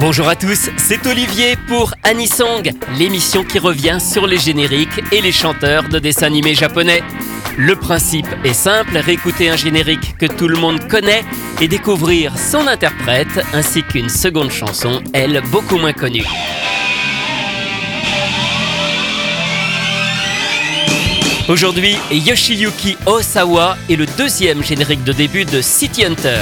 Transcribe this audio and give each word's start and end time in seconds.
Bonjour 0.00 0.28
à 0.28 0.34
tous, 0.34 0.70
c'est 0.78 1.06
Olivier 1.06 1.56
pour 1.68 1.92
Anisong, 2.04 2.72
l'émission 2.98 3.44
qui 3.44 3.58
revient 3.58 3.98
sur 4.00 4.26
les 4.26 4.38
génériques 4.38 4.98
et 5.12 5.20
les 5.20 5.30
chanteurs 5.30 5.90
de 5.90 5.98
dessins 5.98 6.24
animés 6.24 6.54
japonais. 6.54 7.02
Le 7.58 7.76
principe 7.76 8.26
est 8.42 8.54
simple, 8.54 8.96
réécouter 8.96 9.50
un 9.50 9.56
générique 9.56 10.16
que 10.16 10.24
tout 10.24 10.48
le 10.48 10.56
monde 10.56 10.88
connaît 10.88 11.22
et 11.60 11.68
découvrir 11.68 12.38
son 12.38 12.66
interprète 12.66 13.44
ainsi 13.52 13.82
qu'une 13.82 14.08
seconde 14.08 14.50
chanson, 14.50 15.02
elle 15.12 15.42
beaucoup 15.52 15.76
moins 15.76 15.92
connue. 15.92 16.24
Aujourd'hui, 21.46 21.96
Yoshiyuki 22.10 22.96
Osawa 23.04 23.76
est 23.90 23.96
le 23.96 24.06
deuxième 24.16 24.64
générique 24.64 25.04
de 25.04 25.12
début 25.12 25.44
de 25.44 25.60
City 25.60 26.06
Hunter. 26.06 26.40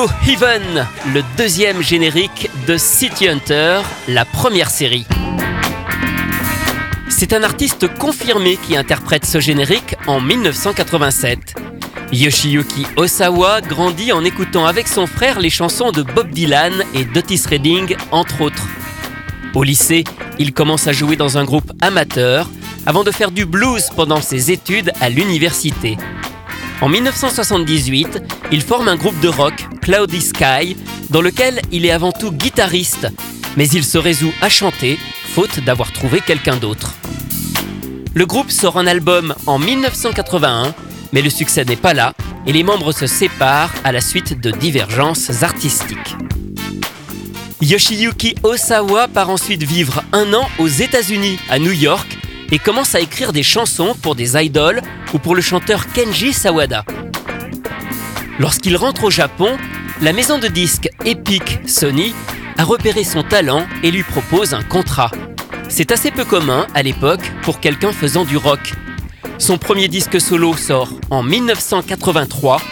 Le 0.00 1.22
deuxième 1.36 1.82
générique 1.82 2.48
de 2.68 2.76
City 2.76 3.26
Hunter, 3.26 3.80
la 4.06 4.24
première 4.24 4.70
série. 4.70 5.04
C'est 7.08 7.32
un 7.32 7.42
artiste 7.42 7.92
confirmé 7.98 8.58
qui 8.58 8.76
interprète 8.76 9.26
ce 9.26 9.40
générique 9.40 9.96
en 10.06 10.20
1987. 10.20 11.56
Yoshiyuki 12.12 12.86
Osawa 12.94 13.60
grandit 13.60 14.12
en 14.12 14.22
écoutant 14.22 14.66
avec 14.66 14.86
son 14.86 15.08
frère 15.08 15.40
les 15.40 15.50
chansons 15.50 15.90
de 15.90 16.04
Bob 16.04 16.30
Dylan 16.30 16.74
et 16.94 17.04
d'Otis 17.04 17.42
Redding, 17.50 17.96
entre 18.12 18.42
autres. 18.42 18.68
Au 19.52 19.64
lycée, 19.64 20.04
il 20.38 20.52
commence 20.52 20.86
à 20.86 20.92
jouer 20.92 21.16
dans 21.16 21.38
un 21.38 21.44
groupe 21.44 21.72
amateur 21.80 22.48
avant 22.86 23.02
de 23.02 23.10
faire 23.10 23.32
du 23.32 23.46
blues 23.46 23.90
pendant 23.96 24.20
ses 24.20 24.52
études 24.52 24.92
à 25.00 25.08
l'université. 25.08 25.96
En 26.80 26.88
1978, 26.88 28.22
il 28.52 28.62
forme 28.62 28.86
un 28.86 28.94
groupe 28.94 29.18
de 29.18 29.26
rock, 29.26 29.66
Cloudy 29.88 30.20
Sky, 30.20 30.76
dans 31.08 31.22
lequel 31.22 31.62
il 31.72 31.86
est 31.86 31.90
avant 31.90 32.12
tout 32.12 32.30
guitariste, 32.30 33.08
mais 33.56 33.66
il 33.70 33.82
se 33.82 33.96
résout 33.96 34.34
à 34.42 34.50
chanter, 34.50 34.98
faute 35.34 35.60
d'avoir 35.60 35.92
trouvé 35.92 36.20
quelqu'un 36.20 36.56
d'autre. 36.56 36.92
Le 38.12 38.26
groupe 38.26 38.50
sort 38.50 38.76
un 38.78 38.86
album 38.86 39.34
en 39.46 39.58
1981, 39.58 40.74
mais 41.14 41.22
le 41.22 41.30
succès 41.30 41.64
n'est 41.64 41.74
pas 41.74 41.94
là, 41.94 42.12
et 42.46 42.52
les 42.52 42.64
membres 42.64 42.92
se 42.92 43.06
séparent 43.06 43.72
à 43.82 43.90
la 43.90 44.02
suite 44.02 44.38
de 44.38 44.50
divergences 44.50 45.42
artistiques. 45.42 46.16
Yoshiyuki 47.62 48.34
Osawa 48.42 49.08
part 49.08 49.30
ensuite 49.30 49.62
vivre 49.62 50.04
un 50.12 50.34
an 50.34 50.46
aux 50.58 50.68
États-Unis, 50.68 51.38
à 51.48 51.58
New 51.58 51.72
York, 51.72 52.18
et 52.52 52.58
commence 52.58 52.94
à 52.94 53.00
écrire 53.00 53.32
des 53.32 53.42
chansons 53.42 53.96
pour 54.02 54.16
des 54.16 54.36
idoles 54.36 54.82
ou 55.14 55.18
pour 55.18 55.34
le 55.34 55.40
chanteur 55.40 55.90
Kenji 55.94 56.34
Sawada. 56.34 56.84
Lorsqu'il 58.38 58.76
rentre 58.76 59.04
au 59.04 59.10
Japon, 59.10 59.56
La 60.00 60.12
maison 60.12 60.38
de 60.38 60.46
disques 60.46 60.88
Epic 61.04 61.58
Sony 61.66 62.14
a 62.56 62.62
repéré 62.62 63.02
son 63.02 63.24
talent 63.24 63.66
et 63.82 63.90
lui 63.90 64.04
propose 64.04 64.54
un 64.54 64.62
contrat. 64.62 65.10
C'est 65.68 65.90
assez 65.90 66.12
peu 66.12 66.24
commun 66.24 66.68
à 66.72 66.84
l'époque 66.84 67.32
pour 67.42 67.58
quelqu'un 67.58 67.90
faisant 67.90 68.24
du 68.24 68.36
rock. 68.36 68.74
Son 69.38 69.58
premier 69.58 69.88
disque 69.88 70.20
solo 70.20 70.56
sort 70.56 70.90
en 71.10 71.24
1983 71.24 72.62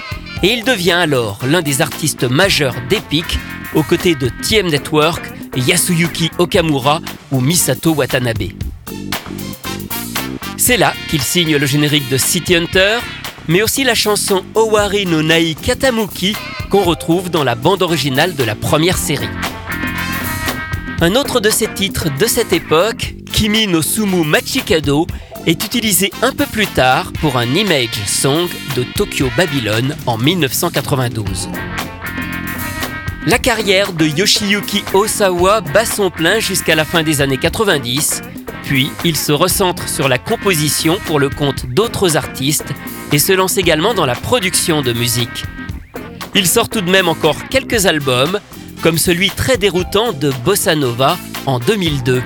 et 0.44 0.52
il 0.52 0.62
devient 0.62 0.92
alors 0.92 1.40
l'un 1.44 1.62
des 1.62 1.82
artistes 1.82 2.22
majeurs 2.22 2.76
d'Epic 2.88 3.40
aux 3.74 3.82
côtés 3.82 4.14
de 4.14 4.28
TM 4.28 4.68
Network, 4.68 5.24
Yasuyuki 5.56 6.30
Okamura 6.38 7.00
ou 7.32 7.40
Misato 7.40 7.92
Watanabe. 7.92 8.52
C'est 10.56 10.76
là 10.76 10.94
qu'il 11.10 11.22
signe 11.22 11.56
le 11.56 11.66
générique 11.66 12.08
de 12.08 12.18
City 12.18 12.54
Hunter, 12.54 12.98
mais 13.48 13.62
aussi 13.62 13.82
la 13.82 13.96
chanson 13.96 14.44
Owari 14.54 15.06
no 15.06 15.22
Nai 15.22 15.56
Katamuki 15.56 16.36
qu'on 16.66 16.82
retrouve 16.82 17.30
dans 17.30 17.44
la 17.44 17.54
bande 17.54 17.82
originale 17.82 18.34
de 18.34 18.44
la 18.44 18.54
première 18.54 18.98
série. 18.98 19.28
Un 21.00 21.14
autre 21.14 21.40
de 21.40 21.50
ses 21.50 21.68
titres 21.68 22.08
de 22.18 22.26
cette 22.26 22.52
époque, 22.52 23.14
Kimi 23.32 23.66
no 23.66 23.82
Sumu 23.82 24.24
Machikado, 24.24 25.06
est 25.46 25.64
utilisé 25.64 26.10
un 26.22 26.32
peu 26.32 26.46
plus 26.46 26.66
tard 26.66 27.12
pour 27.20 27.36
un 27.36 27.46
image 27.54 28.04
song 28.06 28.48
de 28.74 28.82
Tokyo 28.82 29.28
Babylon 29.36 29.94
en 30.06 30.18
1992. 30.18 31.48
La 33.26 33.38
carrière 33.38 33.92
de 33.92 34.06
Yoshiyuki 34.06 34.84
Osawa 34.94 35.60
bat 35.60 35.84
son 35.84 36.10
plein 36.10 36.38
jusqu'à 36.40 36.74
la 36.74 36.84
fin 36.84 37.02
des 37.02 37.20
années 37.20 37.38
90, 37.38 38.22
puis 38.64 38.90
il 39.04 39.16
se 39.16 39.32
recentre 39.32 39.88
sur 39.88 40.08
la 40.08 40.18
composition 40.18 40.98
pour 41.06 41.18
le 41.18 41.28
compte 41.28 41.66
d'autres 41.66 42.16
artistes 42.16 42.72
et 43.12 43.18
se 43.18 43.32
lance 43.32 43.56
également 43.56 43.94
dans 43.94 44.06
la 44.06 44.14
production 44.14 44.80
de 44.82 44.92
musique. 44.92 45.44
Il 46.38 46.46
sort 46.46 46.68
tout 46.68 46.82
de 46.82 46.90
même 46.90 47.08
encore 47.08 47.48
quelques 47.48 47.86
albums, 47.86 48.40
comme 48.82 48.98
celui 48.98 49.30
très 49.30 49.56
déroutant 49.56 50.12
de 50.12 50.30
Bossa 50.44 50.74
Nova 50.74 51.16
en 51.46 51.58
2002. 51.58 52.22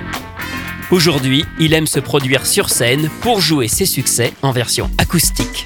Aujourd'hui, 0.91 1.45
il 1.61 1.73
aime 1.73 1.87
se 1.87 2.01
produire 2.01 2.45
sur 2.45 2.69
scène 2.69 3.09
pour 3.21 3.39
jouer 3.39 3.69
ses 3.69 3.85
succès 3.85 4.33
en 4.41 4.51
version 4.51 4.91
acoustique. 4.97 5.65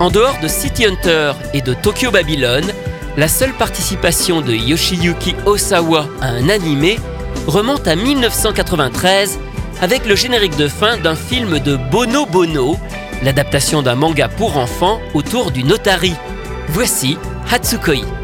En 0.00 0.10
dehors 0.10 0.38
de 0.42 0.48
City 0.48 0.84
Hunter 0.84 1.32
et 1.54 1.62
de 1.62 1.72
Tokyo 1.72 2.10
Babylon, 2.10 2.66
la 3.16 3.28
seule 3.28 3.54
participation 3.54 4.42
de 4.42 4.52
Yoshiyuki 4.52 5.36
Osawa 5.46 6.08
à 6.20 6.26
un 6.26 6.50
animé 6.50 6.98
remonte 7.46 7.88
à 7.88 7.96
1993 7.96 9.38
avec 9.80 10.04
le 10.04 10.14
générique 10.14 10.58
de 10.58 10.68
fin 10.68 10.98
d'un 10.98 11.16
film 11.16 11.58
de 11.58 11.76
Bono 11.76 12.26
Bono, 12.26 12.76
l'adaptation 13.22 13.80
d'un 13.80 13.94
manga 13.94 14.28
pour 14.28 14.58
enfants 14.58 15.00
autour 15.14 15.52
du 15.52 15.64
notari. 15.64 16.12
Voici 16.72 17.18
Hatsukoi.「 17.50 18.19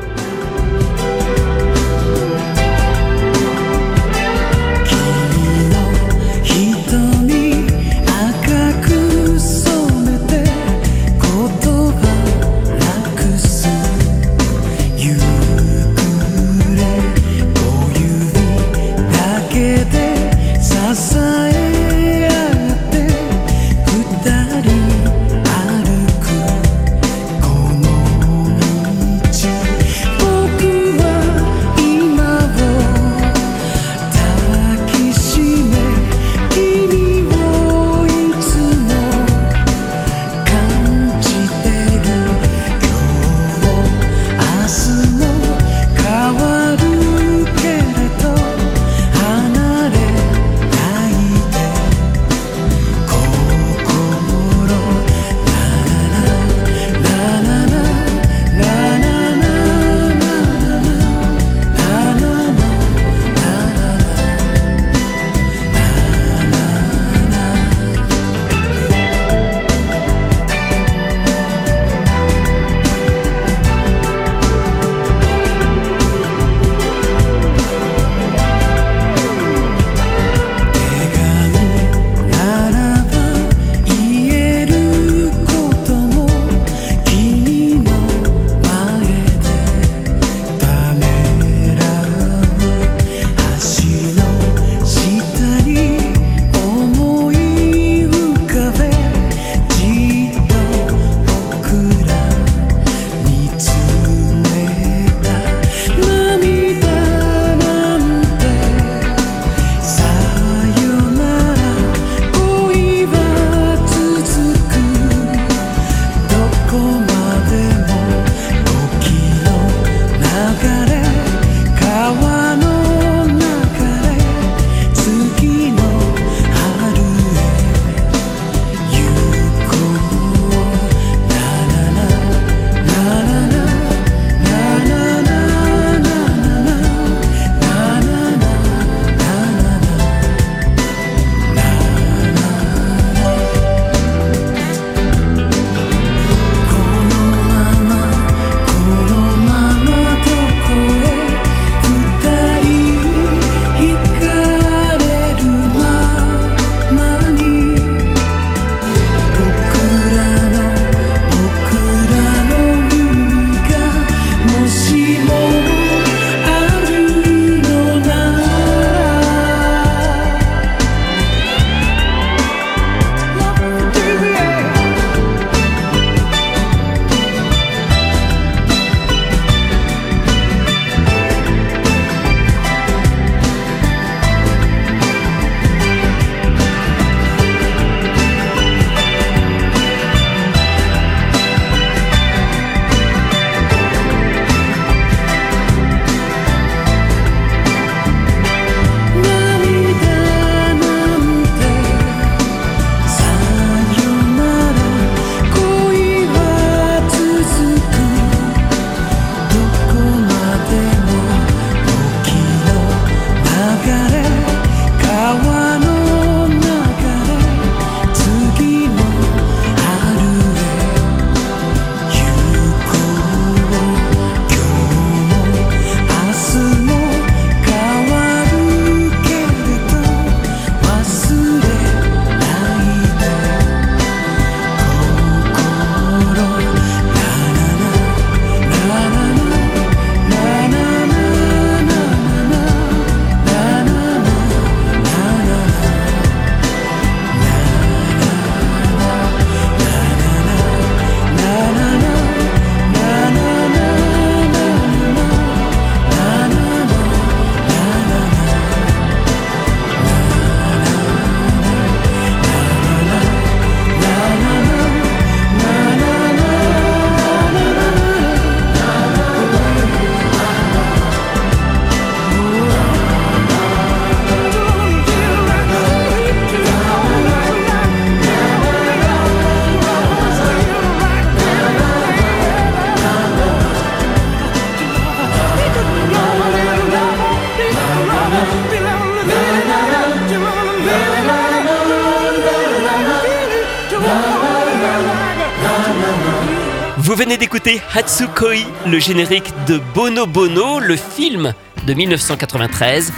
venez 297.17 297.39
d'écouter 297.39 297.81
Hatsukoi, 297.95 298.67
le 298.87 298.99
générique 298.99 299.51
de 299.67 299.81
Bono 299.95 300.27
Bono, 300.27 300.81
le 300.81 300.97
film 300.97 301.55
de 301.87 301.95
1993, 301.95 303.11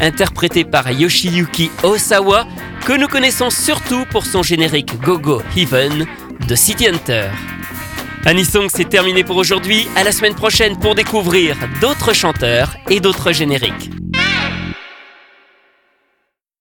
interprété 0.00 0.62
par 0.64 0.90
Yoshiyuki 0.90 1.70
Osawa, 1.82 2.46
que 2.84 2.92
nous 2.92 3.08
connaissons 3.08 3.48
surtout 3.48 4.04
pour 4.10 4.26
son 4.26 4.42
générique 4.42 5.00
Gogo 5.00 5.40
Heaven 5.56 6.04
de 6.46 6.54
City 6.54 6.86
Hunter. 6.86 7.30
Anisong, 8.26 8.68
c'est 8.68 8.90
terminé 8.90 9.24
pour 9.24 9.36
aujourd'hui. 9.36 9.88
À 9.96 10.04
la 10.04 10.12
semaine 10.12 10.34
prochaine 10.34 10.78
pour 10.78 10.94
découvrir 10.94 11.56
d'autres 11.80 12.12
chanteurs 12.12 12.76
et 12.90 13.00
d'autres 13.00 13.32
génériques. 13.32 13.90